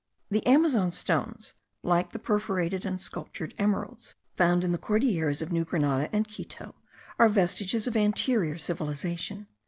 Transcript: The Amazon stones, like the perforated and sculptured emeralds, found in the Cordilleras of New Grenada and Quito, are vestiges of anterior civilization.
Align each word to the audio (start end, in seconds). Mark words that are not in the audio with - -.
The 0.31 0.43
Amazon 0.47 0.89
stones, 0.89 1.53
like 1.83 2.11
the 2.11 2.17
perforated 2.17 2.85
and 2.87 2.99
sculptured 2.99 3.53
emeralds, 3.59 4.15
found 4.35 4.63
in 4.63 4.71
the 4.71 4.79
Cordilleras 4.79 5.43
of 5.43 5.51
New 5.51 5.63
Grenada 5.63 6.09
and 6.11 6.27
Quito, 6.27 6.73
are 7.19 7.29
vestiges 7.29 7.85
of 7.85 7.95
anterior 7.95 8.57
civilization. 8.57 9.45